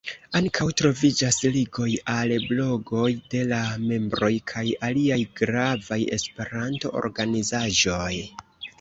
Ankaŭ 0.37 0.65
troviĝas 0.79 1.37
ligoj 1.55 1.89
al 2.13 2.33
blogoj 2.47 3.05
de 3.35 3.43
la 3.53 3.61
membroj 3.85 4.33
kaj 4.55 4.67
aliaj 4.91 5.23
gravaj 5.43 6.03
esperanto-organizaĵoj. 6.21 8.13